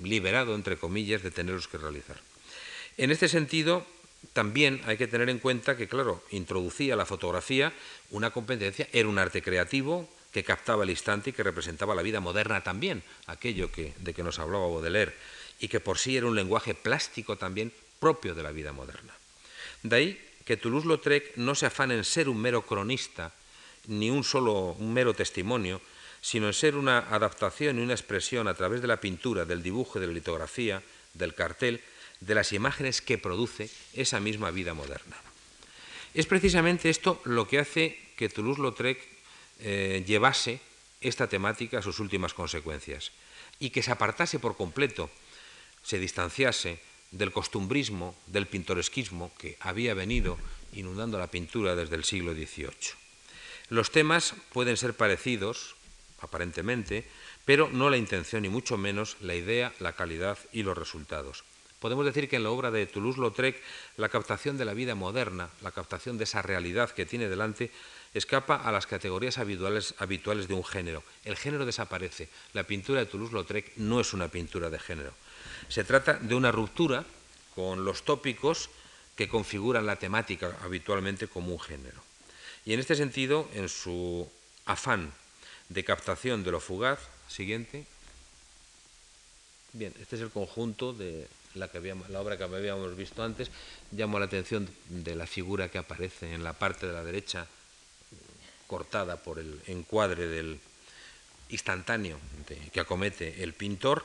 [0.03, 2.21] liberado, entre comillas, de tenerlos que realizar.
[2.97, 3.87] En este sentido,
[4.33, 7.73] también hay que tener en cuenta que, claro, introducía la fotografía
[8.11, 12.21] una competencia, era un arte creativo que captaba el instante y que representaba la vida
[12.21, 15.15] moderna también, aquello que, de que nos hablaba Baudelaire,
[15.61, 19.15] y que por sí era un lenguaje plástico también propio de la vida moderna.
[19.83, 23.33] De ahí que Toulouse-Lautrec no se afana en ser un mero cronista,
[23.87, 25.81] ni un solo un mero testimonio,
[26.21, 30.01] sino en ser una adaptación y una expresión a través de la pintura, del dibujo,
[30.01, 30.83] de la litografía,
[31.13, 31.81] del cartel,
[32.21, 35.17] de las imágenes que produce esa misma vida moderna.
[36.15, 38.99] Es precisamente esto lo que hace que Toulouse-Lautrec
[39.61, 40.61] eh, llevase
[41.01, 43.13] esta temática a sus últimas consecuencias
[43.59, 45.11] y que se apartase por completo,
[45.83, 50.39] se distanciase del costumbrismo, del pintoresquismo que había venido
[50.73, 52.95] inundando la pintura desde el siglo XVIII.
[53.69, 55.77] Los temas pueden ser parecidos,
[56.21, 57.05] aparentemente,
[57.45, 61.45] pero no la intención y mucho menos la idea, la calidad y los resultados.
[61.85, 63.61] Podemos decir que en la obra de Toulouse-Lautrec
[63.99, 67.71] la captación de la vida moderna, la captación de esa realidad que tiene delante,
[68.15, 71.03] escapa a las categorías habituales, habituales de un género.
[71.27, 72.31] El género desaparece.
[72.55, 75.13] La pintura de Toulouse-Lautrec no es una pintura de género.
[75.69, 77.05] Se trata de una ruptura
[77.55, 78.71] con los tópicos
[79.15, 82.01] que configuran la temática habitualmente como un género.
[82.65, 84.27] Y en este sentido, en su
[84.65, 85.13] afán
[85.69, 87.85] de captación de lo fugaz, siguiente,
[89.75, 91.71] Bien, este es el conjunto de la,
[92.21, 93.51] obra que habíamos visto antes.
[93.93, 97.47] Llamo la atención de la figura que aparece en la parte de la derecha,
[98.67, 100.61] cortada por el encuadre del
[101.49, 102.19] instantáneo
[102.73, 104.05] que acomete el pintor.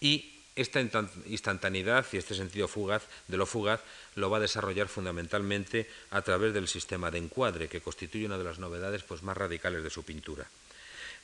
[0.00, 3.80] Y esta instantaneidad y este sentido fugaz de lo fugaz
[4.14, 8.44] lo va a desarrollar fundamentalmente a través del sistema de encuadre, que constituye una de
[8.44, 10.46] las novedades pues, más radicales de su pintura.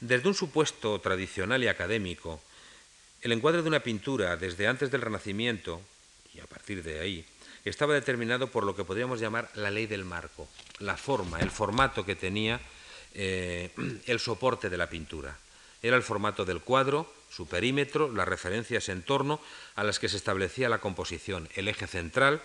[0.01, 2.41] Desde un supuesto tradicional y académico,
[3.23, 5.81] el encuadre de una pintura desde antes del Renacimiento,
[6.35, 7.25] y a partir de ahí,
[7.65, 10.49] estaba determinado por lo que podríamos llamar la ley del marco,
[10.79, 12.61] la forma, el formato que tenía
[13.15, 13.71] eh,
[14.07, 15.37] el soporte de la pintura.
[15.83, 19.41] Era el formato del cuadro, su perímetro, las referencias en torno
[19.75, 22.41] a las que se establecía la composición, el eje central,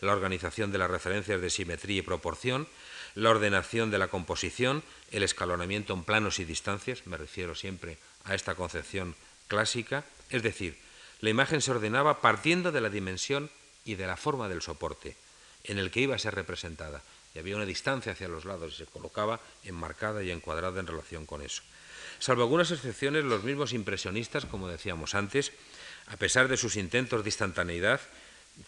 [0.00, 2.66] la organización de las referencias de simetría y proporción,
[3.14, 4.82] la ordenación de la composición,
[5.12, 9.14] el escalonamiento en planos y distancias, me refiero siempre a esta concepción
[9.54, 10.76] clásica, es decir,
[11.20, 13.50] la imagen se ordenaba partiendo de la dimensión
[13.84, 15.16] y de la forma del soporte
[15.62, 17.02] en el que iba a ser representada,
[17.34, 21.24] y había una distancia hacia los lados y se colocaba enmarcada y encuadrada en relación
[21.24, 21.62] con eso.
[22.18, 25.52] Salvo algunas excepciones, los mismos impresionistas, como decíamos antes,
[26.08, 28.00] a pesar de sus intentos de instantaneidad,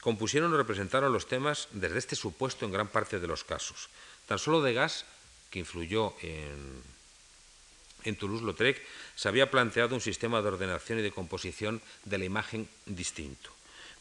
[0.01, 3.91] compusieron o representaron los temas desde este supuesto en gran parte de los casos.
[4.27, 5.05] Tan solo Degas,
[5.51, 6.83] que influyó en,
[8.05, 8.81] en Toulouse-Lautrec,
[9.17, 13.51] se había planteado un sistema de ordenación y de composición de la imagen distinto.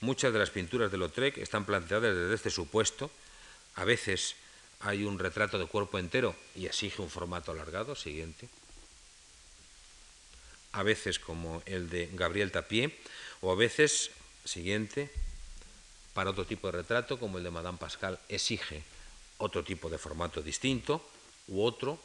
[0.01, 3.09] Muchas de las pinturas de Lautrec están planteadas desde este supuesto.
[3.75, 4.35] A veces
[4.81, 8.49] hay un retrato de cuerpo entero y exige un formato alargado, siguiente.
[10.73, 12.93] A veces como el de Gabriel Tapié,
[13.39, 14.11] o a veces,
[14.43, 15.09] siguiente,
[16.13, 18.83] para otro tipo de retrato, como el de Madame Pascal, exige
[19.37, 21.01] otro tipo de formato distinto,
[21.47, 21.97] u otro,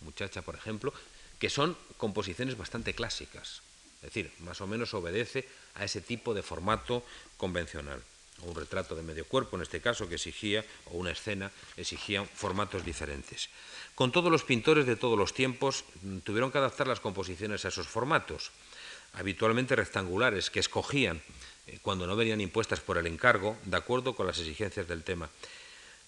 [0.00, 0.92] muchacha por ejemplo,
[1.38, 3.62] que son composiciones bastante clásicas,
[3.96, 7.02] es decir, más o menos obedece a ese tipo de formato
[7.36, 8.02] convencional.
[8.42, 12.84] Un retrato de medio cuerpo, en este caso, que exigía, o una escena, exigían formatos
[12.84, 13.48] diferentes.
[13.96, 17.68] Con todos los pintores de todos los tiempos mm, tuvieron que adaptar las composiciones a
[17.68, 18.52] esos formatos,
[19.14, 21.20] habitualmente rectangulares, que escogían
[21.66, 25.28] eh, cuando no venían impuestas por el encargo, de acuerdo con las exigencias del tema.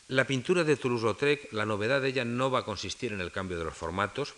[0.06, 3.58] La pintura de Toulouse-Lautrec, la novedad de ella no va a consistir en el cambio
[3.58, 4.34] de los formatos.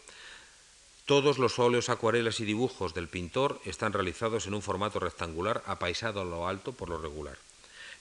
[1.07, 6.21] Todos los óleos, acuarelas y dibujos del pintor están realizados en un formato rectangular, apaisado
[6.21, 7.37] a lo alto por lo regular.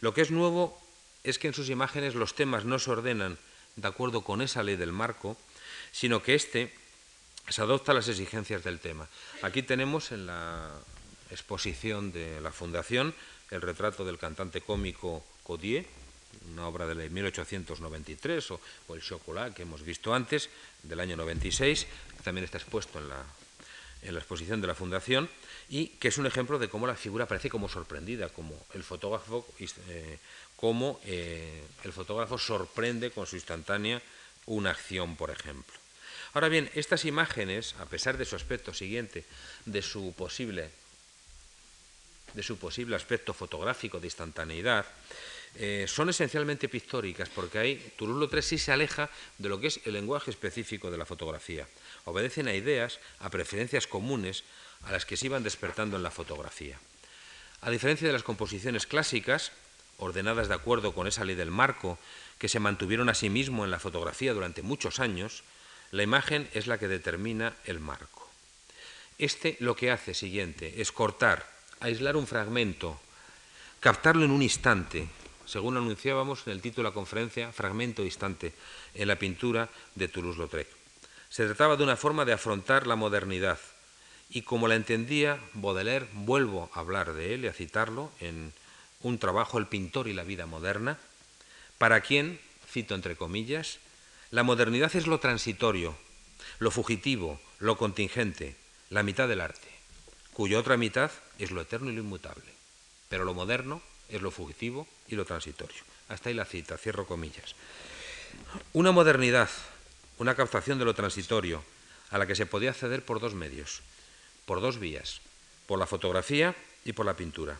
[0.01, 0.79] Lo que es nuevo
[1.23, 3.37] es que en sus imágenes los temas no se ordenan
[3.75, 5.37] de acuerdo con esa ley del marco,
[5.91, 6.73] sino que éste
[7.49, 9.07] se adopta a las exigencias del tema.
[9.41, 10.69] Aquí tenemos en la
[11.31, 13.13] exposición de la Fundación
[13.49, 15.85] el retrato del cantante cómico Codier,
[16.53, 18.59] una obra de 1893, o,
[18.93, 20.49] el Chocolat que hemos visto antes,
[20.83, 23.23] del año 96, que también está expuesto en la,
[24.03, 25.29] en la exposición de la Fundación,
[25.69, 29.47] y que es un ejemplo de cómo la figura parece como sorprendida, como el fotógrafo,
[29.59, 30.17] eh,
[31.05, 34.01] eh, el fotógrafo sorprende con su instantánea
[34.45, 35.73] una acción, por ejemplo.
[36.33, 39.25] Ahora bien, estas imágenes, a pesar de su aspecto siguiente,
[39.65, 40.69] de su posible,
[42.33, 44.85] de su posible aspecto fotográfico de instantaneidad,
[45.55, 49.93] eh, son esencialmente pictóricas porque ahí Toulouse-Lautrec sí se aleja de lo que es el
[49.93, 51.67] lenguaje específico de la fotografía.
[52.05, 54.43] Obedecen a ideas, a preferencias comunes
[54.83, 56.79] a las que se iban despertando en la fotografía.
[57.61, 59.51] A diferencia de las composiciones clásicas,
[59.97, 61.99] ordenadas de acuerdo con esa ley del marco,
[62.39, 65.43] que se mantuvieron a sí mismo en la fotografía durante muchos años,
[65.91, 68.27] la imagen es la que determina el marco.
[69.19, 71.47] Este lo que hace siguiente es cortar,
[71.79, 72.99] aislar un fragmento,
[73.79, 75.07] captarlo en un instante,
[75.45, 78.53] según anunciábamos en el título de la conferencia, fragmento instante
[78.95, 80.80] en la pintura de Toulouse-Lautrec.
[81.31, 83.57] Se trataba de una forma de afrontar la modernidad
[84.29, 88.51] y como la entendía Baudelaire, vuelvo a hablar de él y a citarlo en
[89.01, 90.97] un trabajo, El pintor y la vida moderna,
[91.77, 92.37] para quien,
[92.69, 93.79] cito entre comillas,
[94.29, 95.95] la modernidad es lo transitorio,
[96.59, 98.57] lo fugitivo, lo contingente,
[98.89, 99.69] la mitad del arte,
[100.33, 102.51] cuya otra mitad es lo eterno y lo inmutable.
[103.07, 105.81] Pero lo moderno es lo fugitivo y lo transitorio.
[106.09, 107.55] Hasta ahí la cita, cierro comillas.
[108.73, 109.49] Una modernidad,
[110.21, 111.65] una captación de lo transitorio,
[112.11, 113.81] a la que se podía acceder por dos medios,
[114.45, 115.17] por dos vías,
[115.65, 116.53] por la fotografía
[116.85, 117.57] y por la pintura.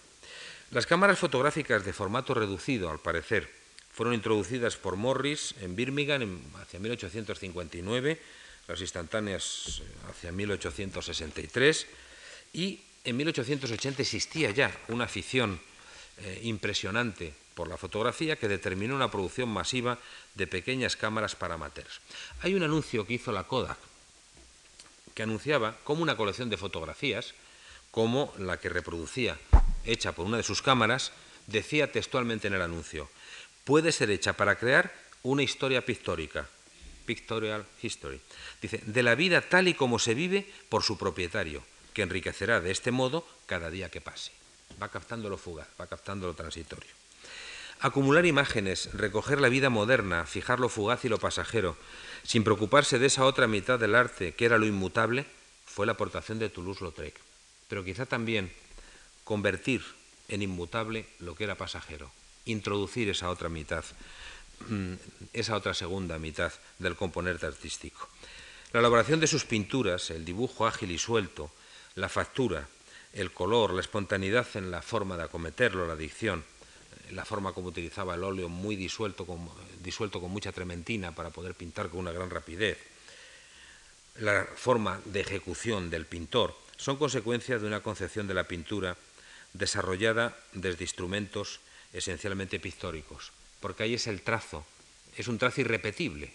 [0.70, 3.49] Las cámaras fotográficas de formato reducido, al parecer,
[3.91, 8.22] fueron introducidas por Morris en Birmingham hacia 1859,
[8.68, 11.88] las instantáneas eh, hacia 1863,
[12.53, 15.59] y en 1880 existía ya una afición
[16.20, 19.99] eh, impresionante por la fotografía que determinó una producción masiva
[20.36, 22.02] de pequeñas cámaras para amateurs.
[22.41, 23.78] Hay un anuncio que hizo la Kodak
[25.14, 27.34] que anunciaba como una colección de fotografías
[27.91, 29.38] como la que reproducía,
[29.84, 31.12] hecha por una de sus cámaras,
[31.47, 33.10] decía textualmente en el anuncio,
[33.66, 34.93] puede ser hecha para crear
[35.24, 36.47] una historia pictórica,
[37.06, 38.22] pictorial history,
[38.62, 41.62] dice, de la vida tal y como se vive por su propietario,
[41.93, 44.32] que enriquecerá de este modo cada día que pase.
[44.82, 47.01] Va captando lo fugaz, va captando lo transitorio.
[47.84, 51.76] Acumular imágenes, recoger la vida moderna, fijar lo fugaz y lo pasajero,
[52.22, 55.26] sin preocuparse de esa otra mitad del arte que era lo inmutable,
[55.66, 57.16] fue la aportación de Toulouse-Lautrec.
[57.68, 58.52] Pero quizá también
[59.24, 59.82] convertir
[60.28, 62.12] en inmutable lo que era pasajero,
[62.46, 63.84] introducir esa otra mitad,
[64.68, 64.94] mm,
[65.34, 68.08] esa otra segunda mitad del componente artístico.
[68.74, 71.50] La elaboración de sus pinturas, el dibujo ágil y suelto,
[71.96, 72.68] la factura,
[73.14, 76.44] el color, la espontaneidad en la forma de acometerlo, la dicción,
[77.12, 79.49] la forma como utilizaba el óleo muy disuelto con,
[79.84, 82.78] disuelto con mucha trementina para poder pintar con una gran rapidez,
[84.20, 88.97] la forma de ejecución del pintor, son consecuencia de una concepción de la pintura
[89.53, 91.59] desarrollada desde instrumentos
[91.93, 94.66] esencialmente pictóricos, porque ahí es el trazo,
[95.16, 96.34] es un trazo irrepetible.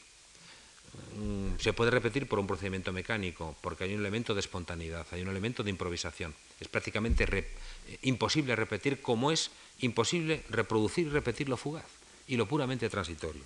[1.16, 5.22] Mm, se puede repetir por un procedimiento mecánico, porque hay un elemento de espontaneidad, hay
[5.22, 6.34] un elemento de improvisación.
[6.60, 7.26] Es prácticamente
[8.02, 9.50] imposible repetir como es
[9.80, 11.86] imposible reproducir y repetir lo fugaz
[12.26, 13.42] y lo puramente transitorio.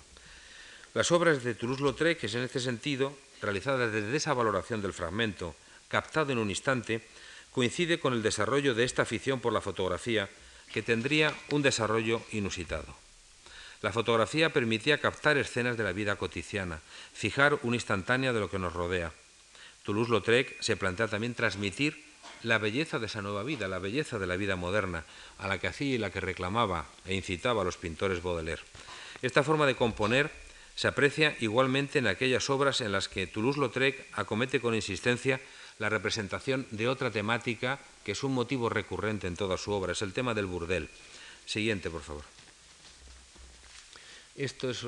[0.93, 5.55] Las obras de Toulouse-Lautrec, en este sentido, realizadas desde esa valoración del fragmento,
[5.87, 7.01] captado en un instante,
[7.51, 10.29] coincide con el desarrollo de esta afición por la fotografía,
[10.71, 12.95] que tendría un desarrollo inusitado.
[13.81, 16.79] La fotografía permitía captar escenas de la vida cotidiana,
[17.13, 19.11] fijar una instantánea de lo que nos rodea.
[19.83, 22.10] Toulouse-Lautrec se plantea también transmitir
[22.43, 25.05] la belleza de esa nueva vida, la belleza de la vida moderna,
[25.37, 28.61] a la que hacía y la que reclamaba e incitaba a los pintores Baudelaire.
[29.21, 30.31] Esta forma de componer
[30.75, 35.39] se aprecia igualmente en aquellas obras en las que Toulouse-Lautrec acomete con insistencia
[35.79, 40.01] la representación de otra temática que es un motivo recurrente en toda su obra, es
[40.01, 40.89] el tema del burdel.
[41.45, 42.23] Siguiente, por favor.
[44.35, 44.85] Esto es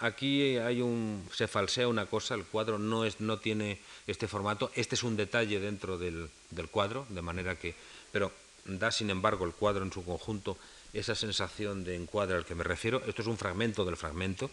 [0.00, 4.70] aquí hay un, se falsea una cosa, el cuadro no, es, no tiene este formato,
[4.74, 6.28] este es un detalle dentro del,
[6.70, 7.74] cuadro, de manera que,
[8.12, 8.32] pero
[8.64, 10.58] da sin embargo el cuadro en su conjunto
[10.92, 14.50] esa sensación de encuadre al que me refiero, esto es un fragmento del fragmento,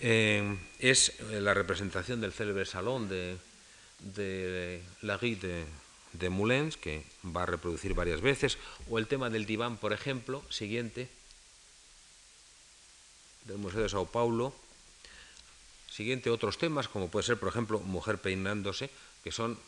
[0.00, 3.36] eh, es eh, la representación del célebre salón de,
[4.00, 5.64] de la de,
[6.12, 8.58] de Moulins, que va a reproducir varias veces,
[8.90, 11.08] o el tema del diván, por ejemplo, siguiente,
[13.44, 14.54] del Museo de Sao Paulo.
[15.90, 18.90] Siguiente, otros temas, como puede ser, por ejemplo, Mujer peinándose,
[19.22, 19.58] que son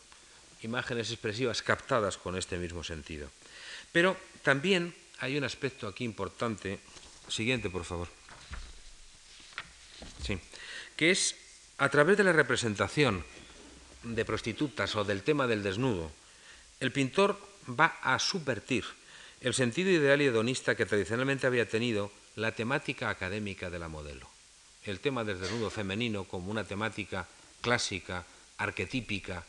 [0.61, 3.29] imágenes expresivas captadas con este mismo sentido.
[3.91, 6.79] Pero también hay un aspecto aquí importante.
[7.27, 8.07] Siguiente, por favor.
[10.25, 10.39] Sí.
[10.95, 11.35] Que es
[11.77, 13.23] a través de la representación
[14.03, 16.11] de prostitutas o del tema del desnudo,
[16.79, 18.85] el pintor va a subvertir
[19.41, 24.29] el sentido ideal y hedonista que tradicionalmente había tenido la temática académica de la modelo.
[24.85, 27.25] El tema del desnudo femenino como una temática
[27.61, 28.25] clásica,
[28.59, 29.43] arquetípica,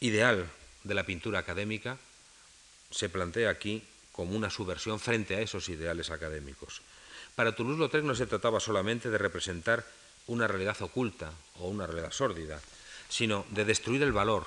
[0.00, 0.48] ideal
[0.84, 1.98] de la pintura académica,
[2.90, 6.80] se plantea aquí como una subversión frente a esos ideales académicos.
[7.36, 9.84] Para Toulouse-Lautrec no se trataba solamente de representar
[10.28, 11.30] una realidad oculta
[11.60, 12.58] o una realidad sórdida,
[13.10, 14.46] sino de destruir el valor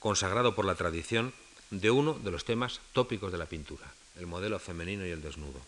[0.00, 1.34] consagrado por la tradición
[1.68, 3.84] de uno de los temas tópicos de la pintura,
[4.16, 5.60] el modelo femenino y el desnudo.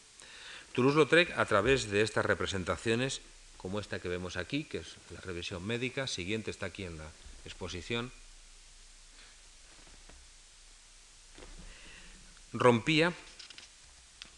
[0.79, 3.20] Toulouse-Lautrec, a través de estas representaciones,
[3.57, 7.11] como esta que vemos aquí, que es la revisión médica, siguiente está aquí en la
[7.45, 8.12] exposición,
[12.53, 13.12] rompía,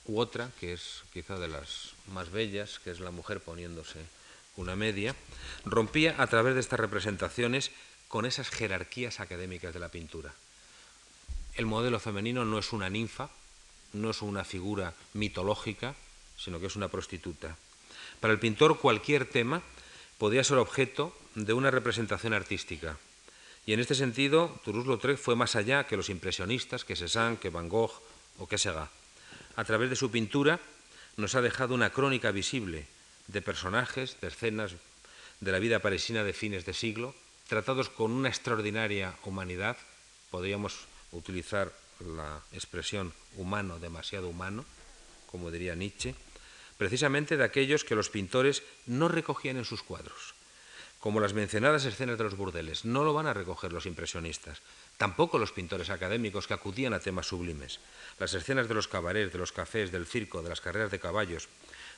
[0.06, 4.00] u otra, que es quizá de las más bellas, que es la mujer poniéndose
[4.56, 5.14] una media,
[5.66, 7.70] rompía a través de estas representaciones
[8.08, 10.32] con esas jerarquías académicas de la pintura.
[11.56, 13.28] El modelo femenino no es una ninfa,
[13.92, 15.94] no es una figura mitológica,
[16.42, 17.56] sino que es una prostituta.
[18.20, 19.62] Para el pintor cualquier tema
[20.18, 22.96] podía ser objeto de una representación artística.
[23.66, 27.68] Y en este sentido, Toulouse-Lautrec fue más allá que los impresionistas, que Cézanne, que Van
[27.68, 27.92] Gogh
[28.38, 28.90] o que Segat.
[29.56, 30.58] A través de su pintura
[31.16, 32.86] nos ha dejado una crónica visible
[33.28, 34.72] de personajes, de escenas
[35.40, 37.14] de la vida parisina de fines de siglo,
[37.48, 39.76] tratados con una extraordinaria humanidad,
[40.30, 44.64] podríamos utilizar la expresión humano, demasiado humano,
[45.30, 46.14] como diría Nietzsche,
[46.80, 50.32] precisamente de aquellos que los pintores no recogían en sus cuadros,
[50.98, 52.86] como las mencionadas escenas de los burdeles.
[52.86, 54.62] No lo van a recoger los impresionistas,
[54.96, 57.80] tampoco los pintores académicos que acudían a temas sublimes.
[58.18, 61.50] Las escenas de los cabarets, de los cafés, del circo, de las carreras de caballos,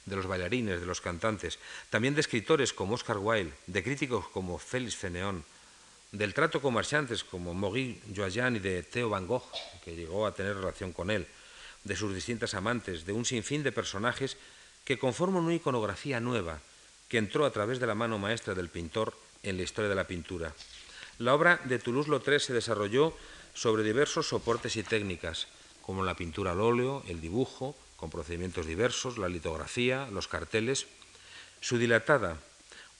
[0.04, 4.58] de los bailarines, de los cantantes, también de escritores como Oscar Wilde, de críticos como
[4.58, 5.44] Félix Feneón
[6.10, 9.46] del trato con marchantes como Maurice Joaillan y de Theo Van Gogh,
[9.82, 11.26] que llegó a tener relación con él,
[11.84, 14.36] de sus distintas amantes, de un sinfín de personajes
[14.84, 16.60] que conforman una iconografía nueva
[17.08, 20.06] que entró a través de la mano maestra del pintor en la historia de la
[20.06, 20.54] pintura.
[21.18, 23.14] La obra de Toulouse-Lautrec se desarrolló
[23.54, 25.46] sobre diversos soportes y técnicas,
[25.82, 30.86] como la pintura al óleo, el dibujo, con procedimientos diversos, la litografía, los carteles.
[31.60, 32.38] Su dilatada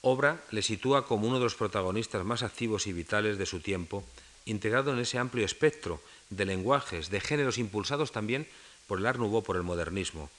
[0.01, 4.03] obra le sitúa como uno de los protagonistas más activos y vitales de su tiempo,
[4.45, 8.47] integrado en ese amplio espectro de lenguajes, de géneros impulsados también
[8.87, 10.29] por el Art Nouveau, por el modernismo.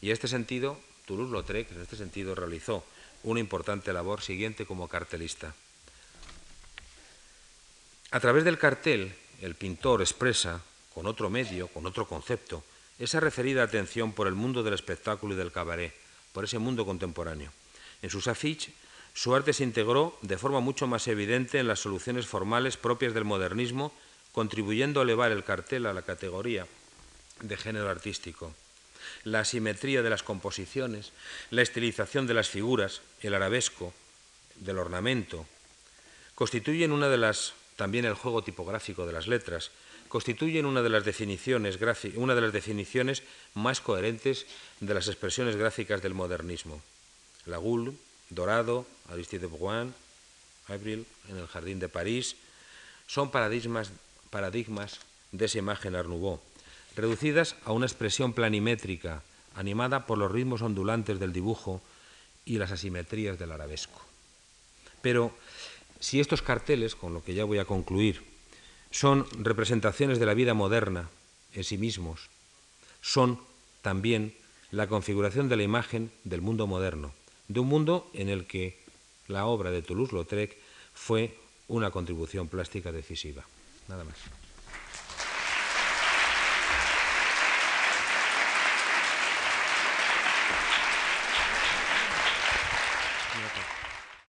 [0.00, 2.84] Y en este sentido, Toulouse-Lautrec, en este sentido, realizó
[3.22, 5.54] una importante labor siguiente como cartelista.
[8.10, 10.62] A través del cartel, el pintor expresa,
[10.94, 12.64] con otro medio, con otro concepto,
[12.98, 15.94] esa referida atención por el mundo del espectáculo y del cabaret,
[16.32, 17.52] por ese mundo contemporáneo.
[18.02, 18.74] En sus afiches,
[19.14, 23.24] su arte se integró de forma mucho más evidente en las soluciones formales propias del
[23.24, 23.92] modernismo,
[24.32, 26.66] contribuyendo a elevar el cartel a la categoría
[27.40, 28.54] de género artístico.
[29.24, 31.12] La asimetría de las composiciones,
[31.50, 33.92] la estilización de las figuras, el arabesco,
[34.56, 35.46] del ornamento,
[36.34, 39.70] constituyen una de las también el juego tipográfico de las letras,
[40.08, 41.78] constituyen una de las definiciones,
[42.16, 43.22] una de las definiciones
[43.54, 44.44] más coherentes
[44.80, 46.82] de las expresiones gráficas del modernismo.
[47.46, 47.92] Lagoule,
[48.28, 49.94] Dorado, Aristide Brouin,
[50.68, 52.36] Abril, en el Jardín de París,
[53.06, 53.90] son paradigmas,
[54.28, 55.00] paradigmas
[55.32, 56.40] de esa imagen Art Nouveau,
[57.00, 59.22] reducidas a una expresión planimétrica,
[59.54, 61.82] animada por los ritmos ondulantes del dibujo
[62.44, 64.00] y las asimetrías del arabesco.
[65.02, 65.32] Pero
[65.98, 68.22] si estos carteles, con lo que ya voy a concluir,
[68.90, 71.08] son representaciones de la vida moderna
[71.54, 72.28] en sí mismos,
[73.00, 73.38] son
[73.82, 74.34] también
[74.70, 77.12] la configuración de la imagen del mundo moderno,
[77.48, 78.78] de un mundo en el que
[79.26, 80.56] la obra de Toulouse-Lautrec
[80.94, 81.36] fue
[81.68, 83.44] una contribución plástica decisiva.
[83.88, 84.39] Nada más.